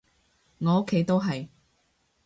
[0.57, 1.49] 我屋企都係